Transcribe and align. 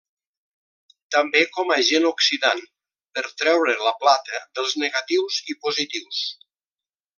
També 1.15 1.43
com 1.57 1.73
agent 1.75 2.07
oxidant 2.11 2.63
per 3.19 3.25
treure 3.43 3.77
la 3.89 3.93
plata 4.07 4.41
dels 4.59 4.75
negatius 4.85 5.39
i 5.55 5.59
positius. 5.69 6.27